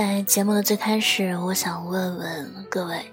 [0.00, 3.04] 在节目的最开始，我想问问各位，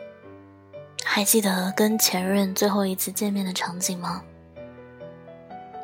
[1.03, 4.21] 还记得跟前任最后一次见面的场景吗？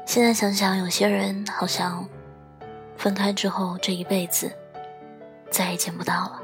[0.06, 2.08] 现在想想，有些人好像
[2.96, 4.50] 分开之后，这一辈子
[5.52, 6.43] 再也见不到了。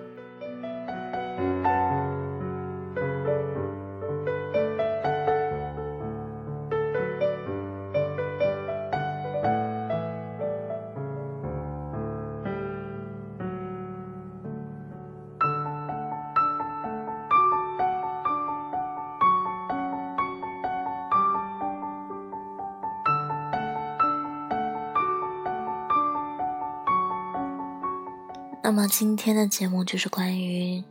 [28.70, 30.84] 那么今天的节目就是关于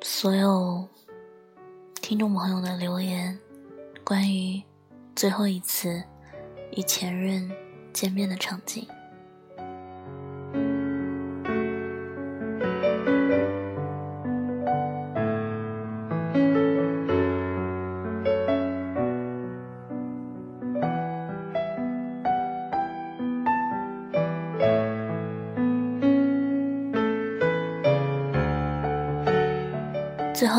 [0.00, 0.88] 所有
[2.00, 3.36] 听众朋友的留言，
[4.04, 4.62] 关于
[5.16, 6.04] 最后一次
[6.76, 7.50] 与前任
[7.92, 8.86] 见面的场景。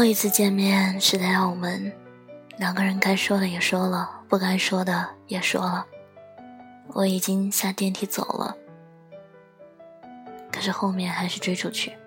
[0.05, 1.91] 后一次见面是在澳门，
[2.57, 5.83] 两个人该说的也说了，不该说的也说了。
[6.89, 8.55] 我已经下电梯走了，
[10.51, 11.97] 可是后面还是追出去，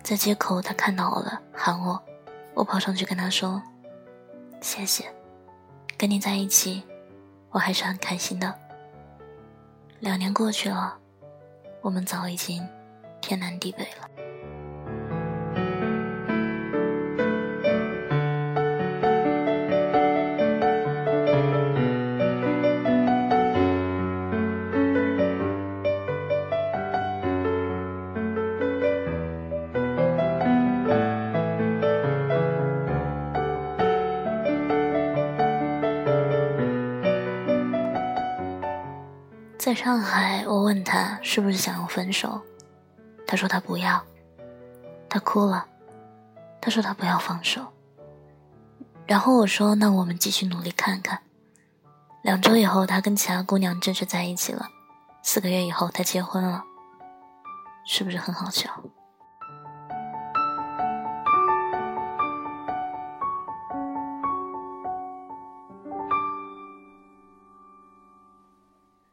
[0.00, 2.00] 在街口他看到我了，喊我，
[2.54, 3.60] 我跑上去跟他说
[4.62, 5.12] ：“谢谢，
[5.98, 6.84] 跟你在一起，
[7.50, 8.54] 我还是很开心的。”
[9.98, 10.96] 两年过去了，
[11.80, 12.64] 我们早已经
[13.20, 14.08] 天南地北了。
[39.70, 42.42] 在上海，我问他是不是想要分手，
[43.24, 44.04] 他说他不要，
[45.08, 45.64] 他哭了，
[46.60, 47.64] 他说他不要放手。
[49.06, 51.20] 然后我说那我们继续努力看看。
[52.22, 54.66] 两周以后，他跟其他姑娘正式在一起了，
[55.22, 56.64] 四个月以后他结婚了，
[57.86, 58.68] 是不是很好笑？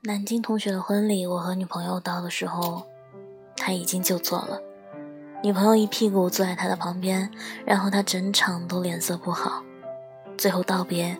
[0.08, 2.82] 南京同学的婚礼，我和女朋友到的时候，
[3.58, 4.58] 他已经就座了。
[5.44, 7.30] 女朋友一屁股坐在他的旁边，
[7.66, 9.62] 然后他整场都脸色不好。
[10.38, 11.18] 最后道别，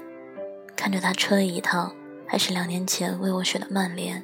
[0.74, 1.94] 看着他车一趟，
[2.26, 4.24] 还是两年前为我选的曼联，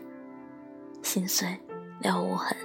[1.01, 1.59] 心碎
[2.01, 2.55] 了无痕。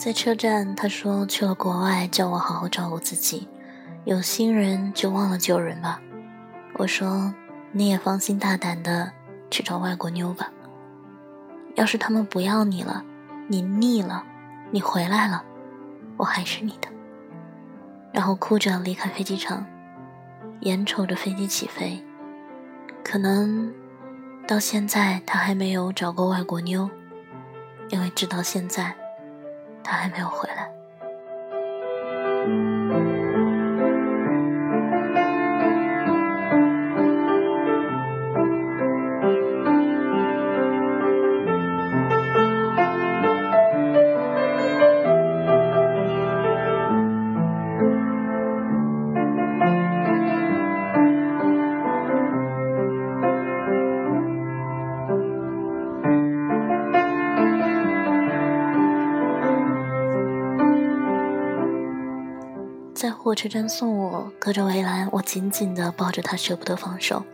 [0.00, 3.46] 在车站，他说去了国外，叫我好好照顾自己。
[4.06, 6.00] 有新人就忘了旧人吧。
[6.78, 7.34] 我说
[7.70, 9.12] 你也放心大胆的
[9.50, 10.50] 去找外国妞吧。
[11.74, 13.04] 要是他们不要你了，
[13.46, 14.24] 你腻了，
[14.70, 15.44] 你回来了，
[16.16, 16.88] 我还是你的。
[18.10, 19.66] 然后哭着离开飞机场，
[20.60, 22.02] 眼瞅着飞机起飞，
[23.04, 23.70] 可能
[24.46, 26.88] 到现在他还没有找过外国妞，
[27.90, 28.96] 因为直到现在，
[29.90, 30.69] 他还没有回来。
[63.40, 67.24] 车站送我，隔着围栏，我紧紧地抱着他，舍不得放手。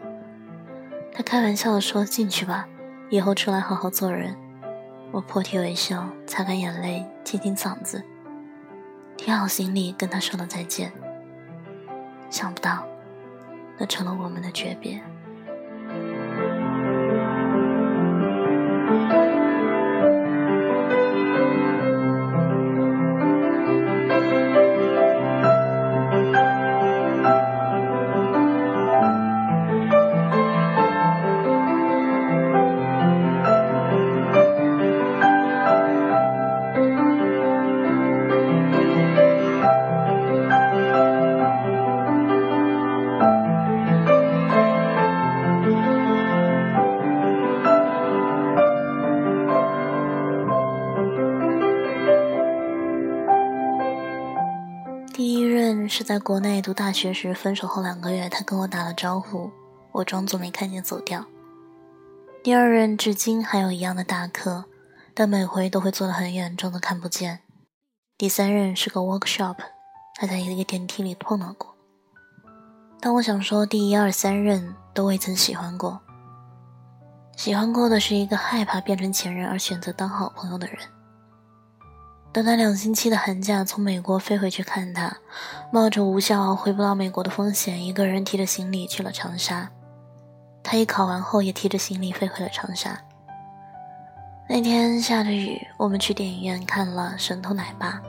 [1.12, 2.68] 他开玩笑地说：“进去吧，
[3.10, 4.36] 以后出来好好做人。”
[5.10, 8.04] 我破涕为笑，擦干眼泪，清清嗓子，
[9.16, 10.92] 提好行李，跟他说了再见。
[12.30, 12.86] 想不到，
[13.76, 15.02] 那成了我们的诀别。
[56.06, 59.50] 在国内读大学时分手后两个月，他跟我打了招呼，
[59.90, 61.26] 我装作没看见走掉。
[62.44, 64.66] 第二任至今还有一样的大课，
[65.12, 67.40] 但每回都会坐得很远，装作看不见。
[68.16, 69.56] 第三任是个 workshop，
[70.14, 71.74] 他在一个电梯里碰到过。
[73.00, 76.00] 但我想说，第一二三任都未曾喜欢过，
[77.36, 80.78] 喜欢过的是一个害怕变成前任而选择当好朋友的人。
[82.36, 85.10] 等他两星期的寒假从美国飞回去看他，
[85.70, 89.70] 冒着无效回不到美国的风险，一个人提着行李去了长沙。
[90.62, 93.00] 他一考完后也提着行李飞回了长沙。
[94.50, 98.02] 那天下着雨，我们去电影院看了《神偷奶爸》，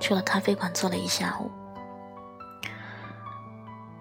[0.00, 1.50] 去了咖啡馆坐了一下午。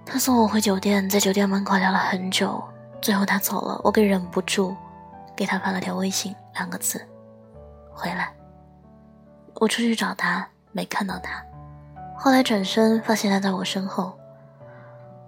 [0.05, 2.63] 他送我回酒店，在酒店门口聊了很久，
[3.01, 4.73] 最后他走了，我给忍不住
[5.35, 7.05] 给他发了条微信，两个字：
[7.93, 8.33] 回来。
[9.55, 11.43] 我出去找他，没看到他。
[12.17, 14.17] 后来转身发现他在我身后，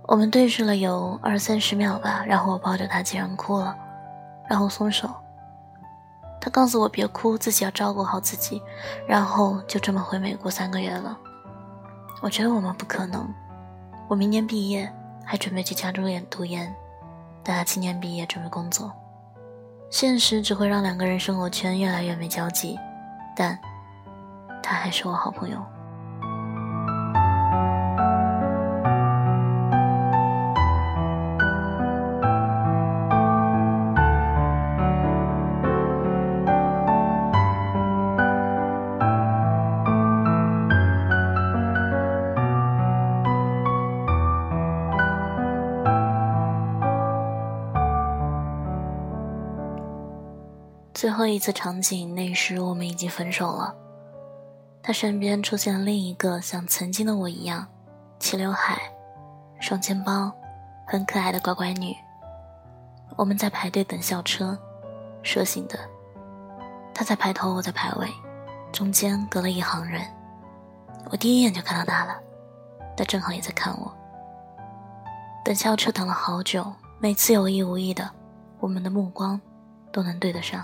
[0.07, 3.75] 我们对视了有二三十秒吧，然后我抱着他竟然哭了，
[4.49, 5.09] 然后松手。
[6.41, 8.61] 他告诉我别哭，自己要照顾好自己，
[9.07, 11.17] 然后就这么回美国三个月了。
[12.21, 13.27] 我觉得我们不可能。
[14.07, 14.91] 我明年毕业，
[15.23, 16.73] 还准备去加州研读研，
[17.43, 18.91] 但他今年毕业准备工作。
[19.89, 22.77] 现实只会让两个人生活圈越来越没交集，
[23.35, 23.57] 但。
[24.67, 25.63] 他还是我好朋友。
[50.91, 53.84] 最后一次场景，那时我们已经分手了。
[54.87, 57.65] 他身边出现了另一个像曾经的我一样，
[58.19, 58.79] 齐刘海、
[59.59, 60.31] 双肩包、
[60.85, 61.95] 很可爱的乖乖女。
[63.15, 64.55] 我们在排队等校车，
[65.23, 65.79] 蛇形的。
[66.93, 68.07] 他在排头，我在排尾，
[68.71, 70.03] 中间隔了一行人。
[71.09, 72.19] 我第一眼就看到他了，
[72.95, 73.91] 他正好也在看我。
[75.43, 78.07] 等校车等了好久，每次有意无意的，
[78.59, 79.41] 我们的目光
[79.91, 80.63] 都能对得上。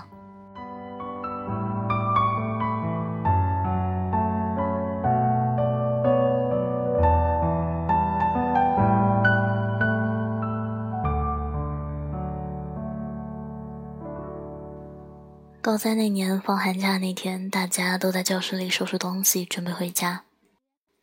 [15.62, 20.22] 高三那年放寒假那天，大家都在教室里收拾东西，准备回家。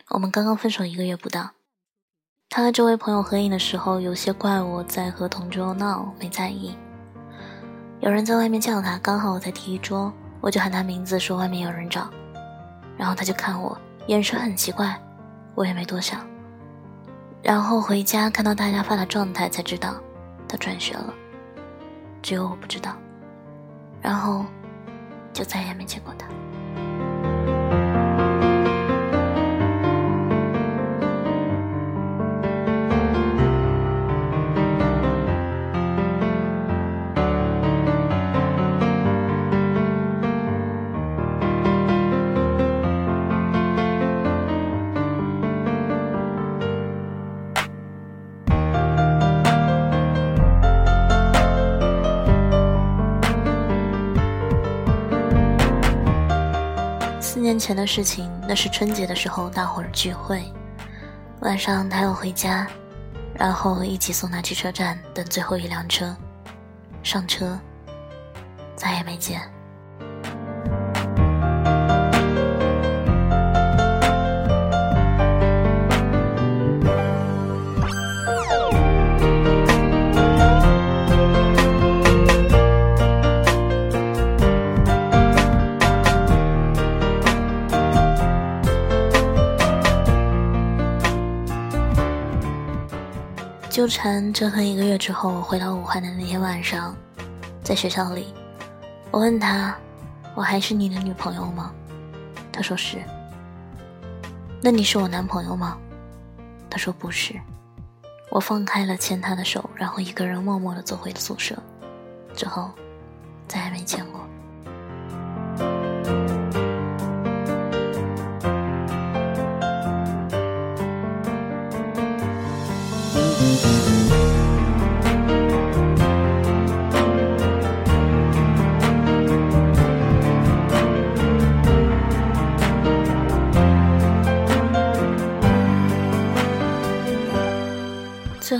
[0.09, 1.51] 我们刚刚分手一个月不到。
[2.49, 6.75] 他和这位朋友合影的时候，有些怪我在和同桌闹，没在意。
[8.01, 10.11] 有人在外面叫他，刚好我在第一桌，
[10.41, 12.09] 我就喊他名字，说外面有人找。
[12.97, 15.01] 然后他就看我，眼神很奇怪，
[15.55, 16.19] 我也没多想。
[17.41, 19.95] 然后回家看到大家发的状态，才知道
[20.49, 21.13] 他转学了，
[22.21, 22.93] 只有我不知道。
[24.01, 24.45] 然后
[25.33, 26.38] 就再也没见过他。
[57.69, 60.43] 前的事情，那是春节的时候，大伙儿聚会，
[61.41, 62.65] 晚上他要回家，
[63.35, 66.17] 然后一起送他去车站等最后一辆车，
[67.03, 67.59] 上车，
[68.75, 69.39] 再也没见。
[93.79, 96.93] 纠缠折腾一个月之后，我回到武汉的那天晚上，
[97.63, 98.33] 在学校里，
[99.09, 99.73] 我问他
[100.35, 101.71] ：“我还是你的女朋友吗？”
[102.51, 102.97] 他说是。
[104.61, 105.77] 那你是我男朋友吗？
[106.69, 107.39] 他说不是。
[108.29, 111.55] 我放开了牵他的手，然后一个人默默的走回了宿舍，
[112.35, 112.71] 之后
[113.47, 114.18] 再也没见过。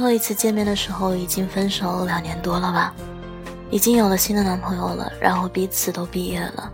[0.10, 2.92] 后一次见面的时候，已经分手两年多了吧，
[3.70, 6.74] 已经有了新的男朋友了，然后彼此都毕业了，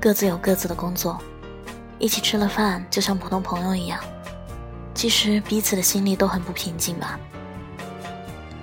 [0.00, 1.18] 各自有各自的工作，
[1.98, 3.98] 一起吃了饭，就像普通朋友一样。
[4.94, 7.18] 其实彼此的心里都很不平静吧。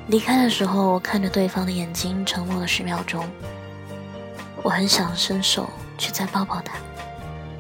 [0.08, 3.28] 离开的时候，我看着对方的眼睛，沉默了十秒钟。
[4.64, 6.76] 我很想伸手去再抱抱他，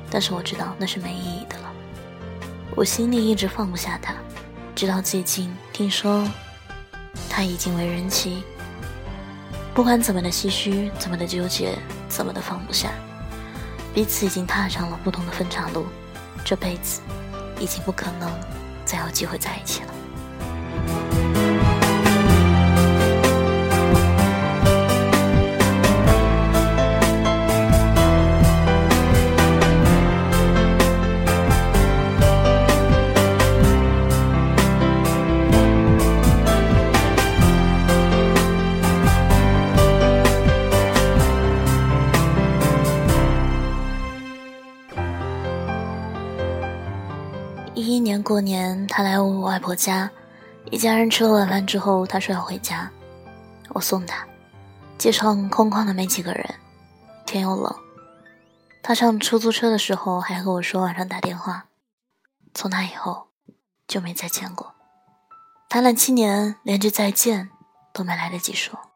[0.10, 1.69] 但是我知道那是没意义的了。
[2.77, 4.13] 我心里一直放不下他。
[4.79, 6.25] 直到最近听说，
[7.29, 8.45] 他已经为人妻。
[9.74, 12.89] 不管怎么的唏嘘，怎么的纠结，怎么的放不下，
[13.93, 15.86] 彼此已经踏上了不同的分岔路，
[16.45, 17.01] 这辈子
[17.59, 18.31] 已经不可能
[18.86, 19.93] 再有机会在一起了。
[47.89, 50.12] 一年过年，他来我外婆家，
[50.69, 52.91] 一家人吃了晚饭之后，他说要回家，
[53.69, 54.27] 我送他。
[55.00, 56.48] 街上空旷的没几个人，
[57.25, 57.75] 天又冷。
[58.84, 61.65] 他上出租车的时候还和我说晚上打电话。
[62.53, 63.29] 从那以后
[63.88, 64.75] 就没再见过，
[65.67, 67.50] 谈了七年，连句再见
[67.91, 68.88] 都没来得及说。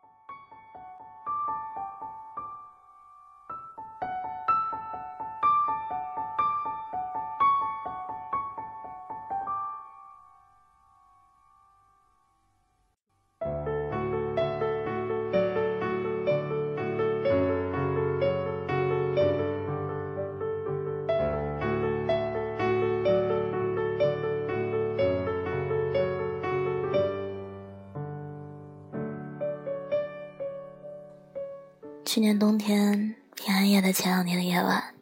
[32.14, 34.94] 去年冬天平安夜的前两天的夜晚，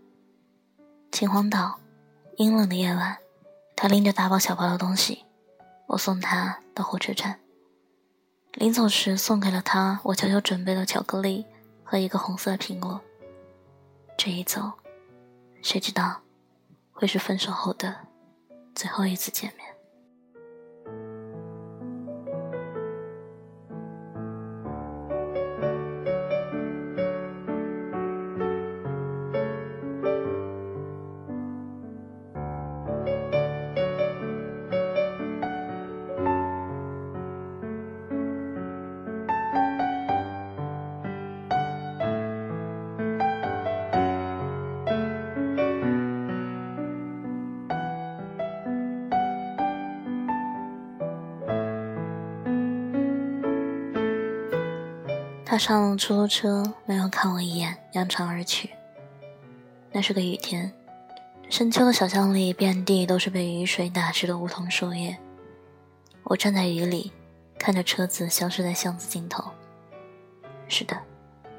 [1.11, 1.77] 秦皇岛，
[2.37, 3.17] 阴冷的夜晚，
[3.75, 5.25] 他拎着大包小包的东西，
[5.87, 7.37] 我送他到火车站。
[8.53, 11.45] 临走时送给了他我悄悄准备的巧克力
[11.83, 13.01] 和一个红色的苹果。
[14.17, 14.71] 这一走，
[15.61, 16.21] 谁知道
[16.93, 17.93] 会是分手后的
[18.73, 19.70] 最后一次见面。
[55.51, 58.69] 他上了出租车，没有看我一眼，扬长而去。
[59.91, 60.71] 那是个雨天，
[61.49, 65.17] 深秋的小巷里遍地都是被雨水打湿的梧桐树叶。
[66.23, 67.11] 我站在雨里，
[67.59, 69.43] 看着车子消失在巷子尽头。
[70.69, 70.97] 是的，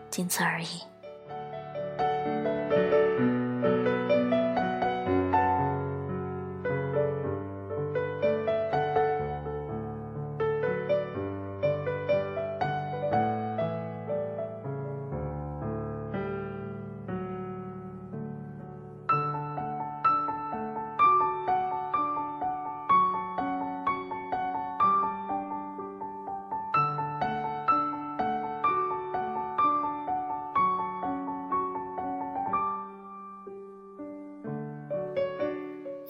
[0.08, 0.80] 仅此而已。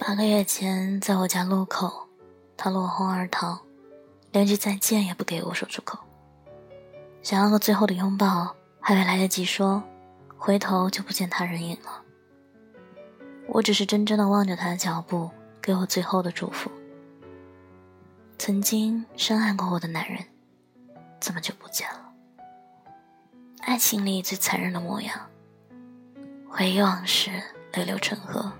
[0.04, 2.08] 八个月前，在我家路口，
[2.56, 3.56] 他落荒而逃，
[4.32, 5.96] 连句再见也不给我说出口。
[7.22, 9.80] 想要个最后的拥抱，还没来得及说，
[10.36, 12.02] 回头就不见他人影了。
[13.46, 15.30] 我只是怔怔的望着他的脚步，
[15.60, 16.68] 给我最后的祝福。
[18.38, 20.18] 曾经深爱过我的男人，
[21.20, 22.12] 怎么就不见了？
[23.60, 25.16] 爱情里最残忍的模样，
[26.50, 27.30] 回忆往事，
[27.74, 28.52] 泪流成河。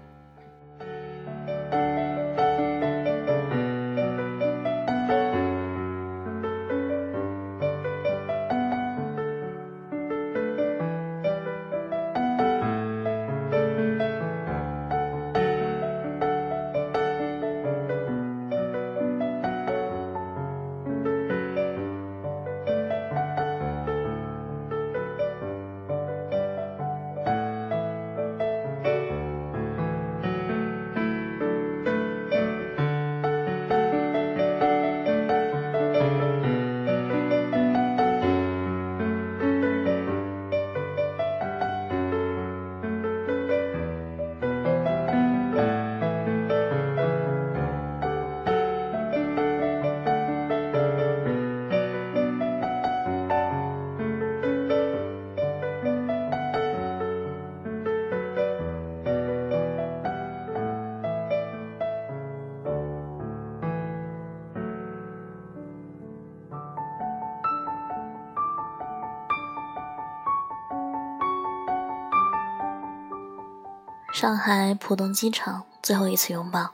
[74.22, 76.72] 上海浦东机场最后一次拥抱，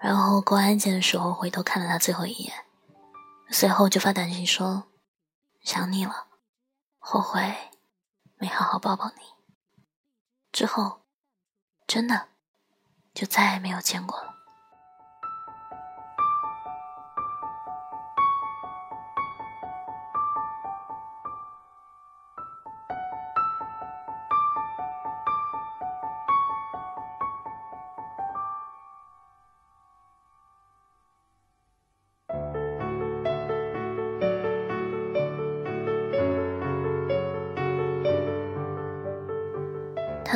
[0.00, 2.52] 然后过安检的时候回头看了他最后一眼，
[3.48, 4.88] 随后就发短信说
[5.62, 6.26] 想你了，
[6.98, 7.54] 后悔
[8.38, 9.22] 没好好抱抱你。
[10.50, 11.02] 之后，
[11.86, 12.30] 真的
[13.14, 14.37] 就再也没有见过了。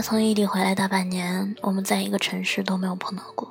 [0.03, 3.51] 从异地回来大半年，我们在一个城市都没有碰到过。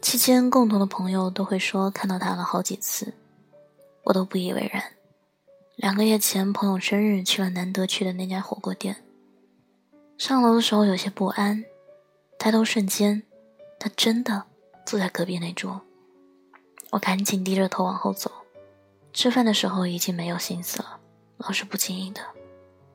[0.00, 3.14] 期间共同的朋友都会说看到他了好几次，
[4.02, 4.82] 我都不以为然。
[5.76, 9.04] 两个月前朋友生日去了难得去的那家火锅店，
[10.18, 11.64] 上楼的时候有些不安，
[12.38, 13.22] 抬头瞬间，
[13.78, 14.42] 他真的
[14.84, 15.80] 坐在隔壁那桌。
[16.90, 18.30] 我赶紧低着头往后走，
[19.12, 20.98] 吃饭的时候已经没有心思了，
[21.36, 22.20] 老是不经意的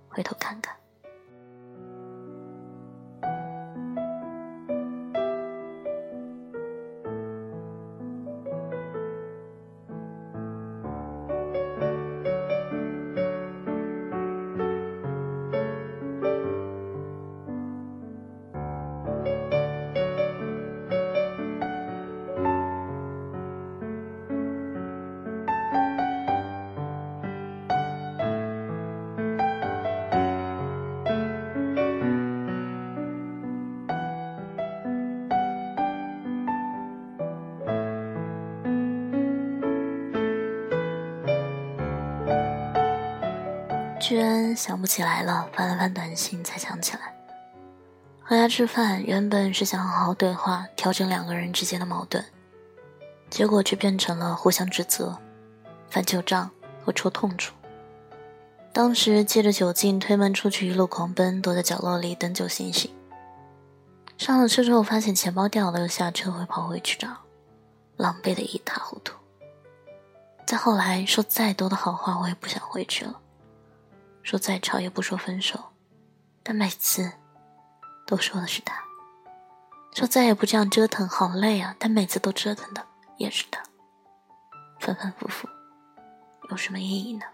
[0.10, 0.76] 回头看看。
[44.98, 47.16] 起来了，翻了翻短信才想起来。
[48.20, 52.26] 和他吃饭原本是想好好对话，调整两个人之间的矛盾，
[53.30, 55.16] 结果却变成了互相指责、
[55.88, 56.50] 翻旧账
[56.84, 57.54] 和戳痛处。
[58.74, 62.92] 当时借着酒劲推门出去，一路狂奔，躲在角落里等酒醒醒。
[64.18, 67.08] 上了车之后发现钱包掉了，又下车会跑回去找，
[67.98, 69.14] 狼狈的一塌糊涂。
[70.48, 73.22] 再后来说再多的好话，我也不想回去了。
[74.28, 75.58] 说再吵也不说分手，
[76.44, 77.14] 但每次
[78.06, 78.84] 都说的是他。
[79.94, 82.86] 说再也不这样折腾，好累啊，但每次都折腾的
[83.16, 83.64] 也是他。
[84.82, 85.48] 反反复复，
[86.50, 87.26] 有什么意义呢？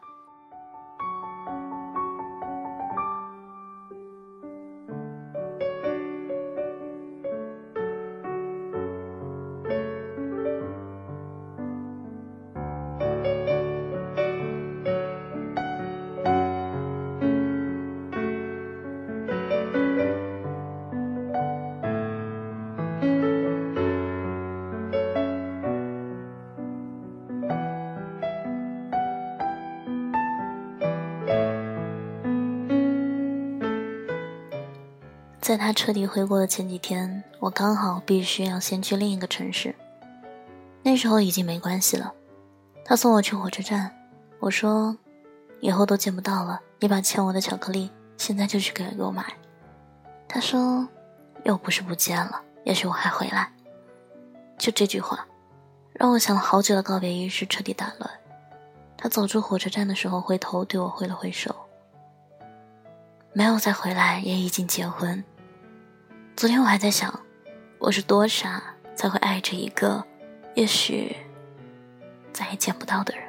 [35.43, 39.75] 在他彻底回国的前几天，我刚好必须要先去另一个城市。
[40.82, 42.13] 那时候已经没关系了，
[42.86, 43.93] 他送我去火车站，
[44.39, 44.95] 我说
[45.60, 49.25] ：“以后都见不到了，你把欠我的巧克力现在就去给我买。”
[50.29, 50.88] 他说
[51.43, 53.51] ：“又不是不见了，也许我还回来。”
[54.58, 55.27] 就这句话，
[55.91, 58.10] 让我想了好久的告别仪式彻底打乱。
[58.95, 61.53] 他走出火车站的时候，回头对我挥了挥手，
[63.34, 65.21] 没有再回来，也已经结婚。
[66.36, 67.22] 昨天我还在想，
[67.78, 68.62] 我是多傻
[68.96, 70.04] 才会爱着一个，
[70.56, 71.15] 也许
[72.34, 73.22] 再也见不到的人。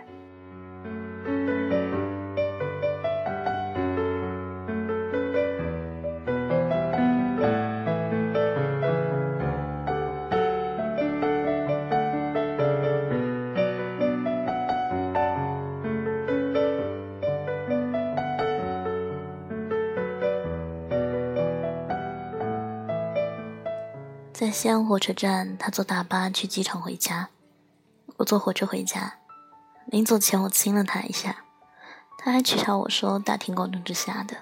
[24.44, 27.30] 在西安火车站，他坐大巴去机场回家，
[28.18, 29.20] 我坐火车回家。
[29.86, 31.46] 临走前，我亲了他一下，
[32.18, 34.36] 他还取笑我说“大庭广众之下的”。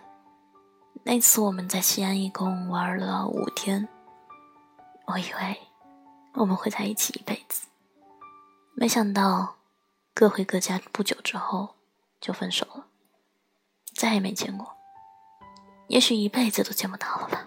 [1.06, 3.88] 那次我们在西安一共玩了五天，
[5.06, 5.60] 我以为
[6.34, 7.68] 我们会在一起一辈子，
[8.74, 9.54] 没想到
[10.12, 11.76] 各回各家不久之后
[12.20, 12.86] 就分手了，
[13.94, 14.66] 再也没见过，
[15.86, 17.46] 也许一辈子都见不到了吧。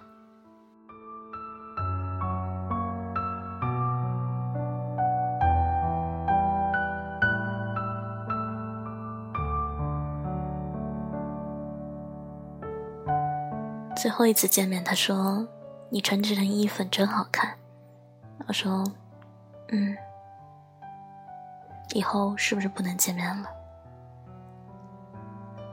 [14.06, 15.48] 最后一次见面，他说
[15.90, 17.58] ：“你穿这件衣服真好看。”
[18.48, 18.84] 我说
[19.74, 19.98] ：“嗯。”
[21.96, 23.50] 以后是不是不能见面了？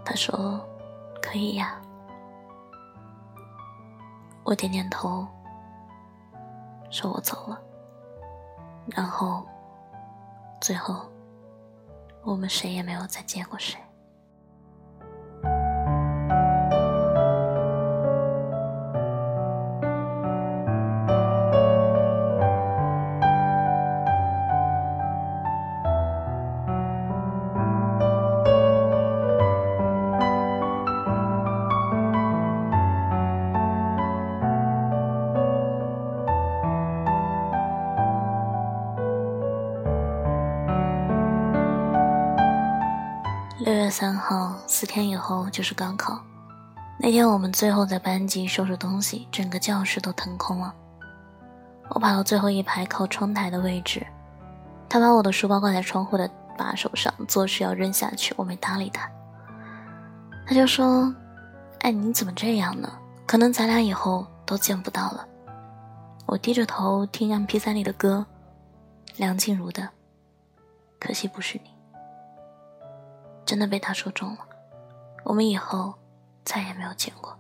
[0.03, 0.67] 他说
[1.21, 1.79] ：“可以呀。”
[4.45, 5.29] 我点点头，
[6.89, 7.61] 说我走了。
[8.87, 9.47] 然后，
[10.59, 11.05] 最后，
[12.23, 13.79] 我们谁也没有再见过谁。
[44.83, 46.21] 四天以后就是高考。
[46.99, 50.75] 那天我们最后在班级收拾东西，整个教室都腾空了。
[51.91, 54.05] 我跑到最后一排靠窗台的位置，
[54.89, 59.09] 他把我的书包挂在窗户的把手上，做事要扔下去，我没搭理他。
[60.49, 61.15] 他就说
[61.83, 62.93] ：“哎，你怎么这样呢？
[63.25, 65.25] 可能咱俩以后都见不到了。”
[66.27, 68.27] 我低着头听 MP3 里的歌，
[69.17, 69.81] 梁静茹的
[70.99, 71.71] 《可惜不是你》。
[73.47, 74.39] 真的被他说中了，
[75.25, 75.95] 我们以后
[76.45, 77.39] 再也没有见过。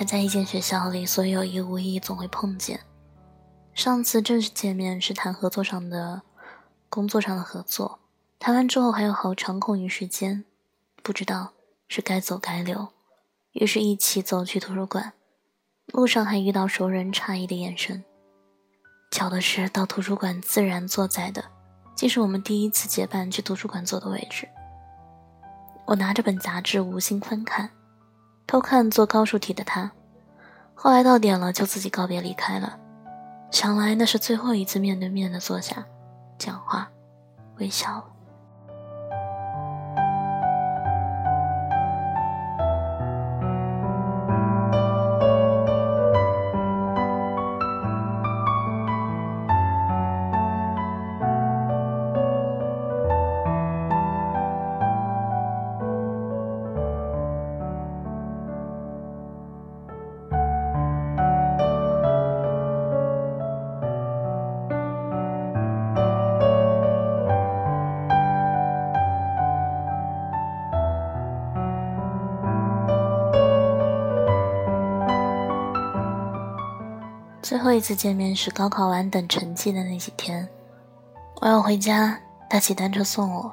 [0.00, 2.80] 还在一间学校里，所以有意无意总会碰见。
[3.74, 6.22] 上次正式见面是谈合作上的、
[6.88, 8.00] 工作上的合作，
[8.38, 10.46] 谈完之后还有好长空余时间，
[11.02, 11.52] 不知道
[11.86, 12.88] 是该走该留，
[13.52, 15.12] 于是一起走去图书馆。
[15.88, 18.02] 路上还遇到熟人诧异的眼神。
[19.10, 21.44] 巧的是，到图书馆自然坐在的，
[21.94, 24.48] 竟是我们第一次结伴去图书馆坐的位置。
[25.84, 27.68] 我拿着本杂志无心翻看，
[28.50, 29.92] 偷看做高数题的他。
[30.74, 32.76] 后来到点了，就自己告别离开了。
[33.52, 35.86] 想来那是最后一次面对面的坐下，
[36.36, 36.90] 讲话，
[37.58, 38.04] 微笑。
[77.50, 80.48] 最后一次见面是高考完等成绩的那几天，
[81.40, 82.16] 我要回家，
[82.48, 83.52] 他骑单车送我。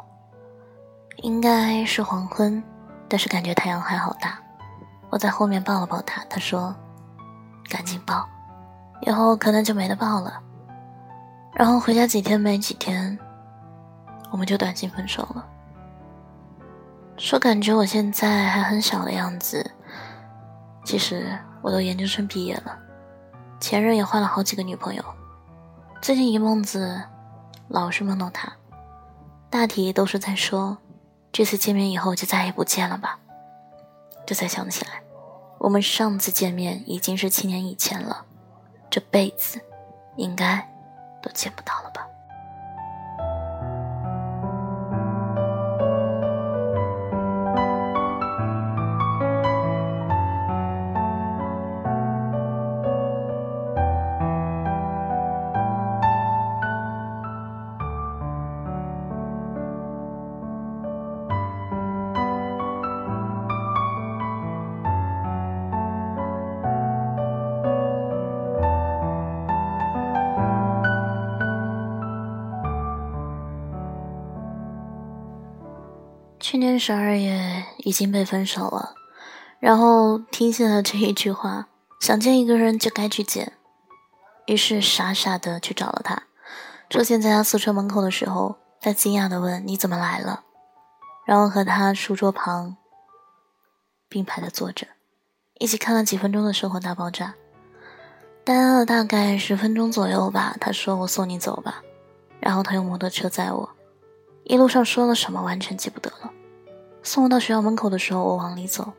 [1.24, 2.64] 应该是黄昏，
[3.10, 4.40] 但是感觉太阳还好大。
[5.10, 6.76] 我在后面抱了抱他，他说
[7.68, 8.24] ：“赶紧抱，
[9.02, 10.44] 以后可能就没得抱了。”
[11.56, 13.18] 然后回家几天没几天，
[14.30, 15.44] 我们就短信分手了。
[17.18, 19.72] 说感觉我现在还很小的样子，
[20.86, 22.78] 其实我都研究生毕业了。
[23.60, 25.04] 前任也换了好几个女朋友，
[26.02, 27.04] 最近一梦子
[27.68, 28.54] 老是梦到他，
[29.50, 30.78] 大体都是在说，
[31.32, 33.20] 这次见面以后就再也不见了吧。
[34.26, 35.02] 这才想起来，
[35.58, 38.26] 我们上次见面已经是七年以前了，
[38.90, 39.60] 这辈子
[40.16, 40.70] 应该
[41.22, 42.06] 都见不到了吧。
[76.78, 78.96] 十二月已经被分手了，
[79.60, 81.68] 然后听信了这一句话，
[82.00, 83.54] 想见一个人就该去见，
[84.46, 86.24] 于是傻傻的去找了他。
[86.90, 90.44] 出现在他宿舍门口的时候，他惊讶的问：“你怎么来了？”
[91.26, 92.78] 然后和他书桌旁
[94.08, 94.88] 并排的坐着，
[95.60, 97.26] 一起看了几分钟的《生活大爆炸》，
[98.46, 100.56] 待了大概十分钟左右吧。
[100.62, 101.84] 他说：“我送你走吧。”
[102.40, 103.70] 然后他用摩托车载我，
[104.46, 106.32] 一路上说了什么完全记不得了。
[107.08, 108.92] 送我到学校门口的时候，我往里走，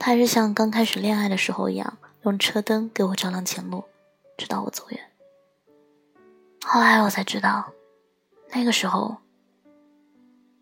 [0.00, 3.84] 他还是像刚开始恋爱的时候一样，用车灯给我照亮前路，
[4.36, 5.00] 直到我走远。
[6.66, 7.70] 后来我才知道，
[8.50, 9.18] 那个时候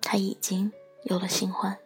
[0.03, 0.71] 他已经
[1.05, 1.79] 有了新欢。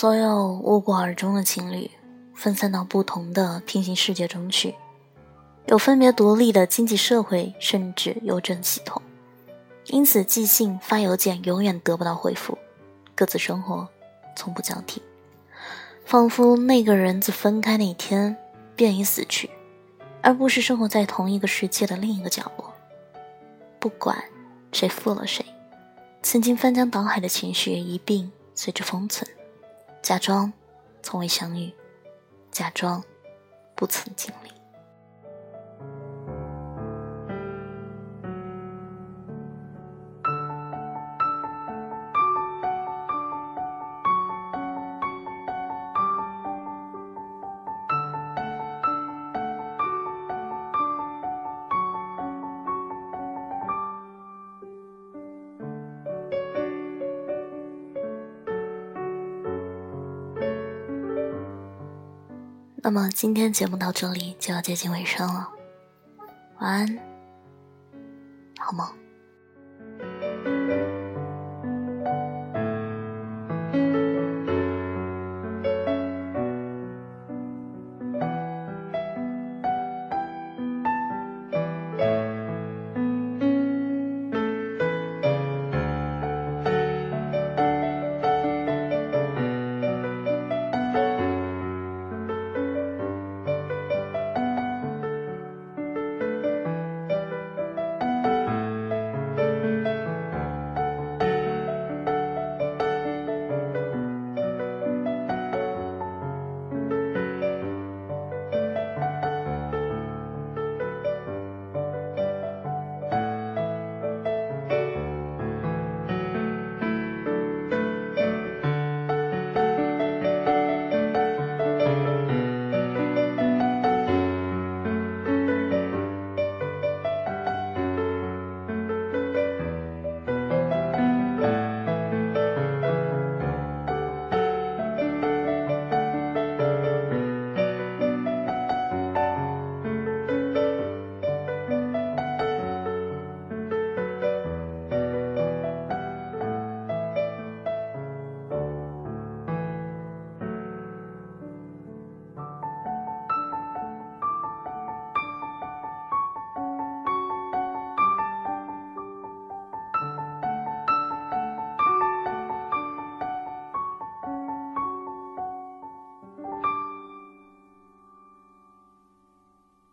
[0.00, 1.90] 所有无果而终的情侣，
[2.34, 4.74] 分散到不同的平行世界中去，
[5.66, 9.02] 有分别独立的经济社会，甚至邮政系统，
[9.88, 12.56] 因此寄信发邮件永远得不到回复，
[13.14, 13.86] 各自生活
[14.34, 15.02] 从不交替，
[16.06, 18.34] 仿佛那个人自分开那天
[18.74, 19.50] 便已死去，
[20.22, 22.72] 而不是生活在同一个世界的另一个角落。
[23.78, 24.16] 不管
[24.72, 25.44] 谁负了谁，
[26.22, 29.30] 曾经翻江倒海的情绪一并随之封存。
[30.10, 30.52] 假装
[31.04, 31.72] 从未相遇，
[32.50, 33.00] 假装
[33.76, 34.50] 不曾经历。
[62.92, 65.48] 那么今天节目到这里就要接近尾声了，
[66.58, 66.98] 晚安，
[68.58, 68.99] 好梦。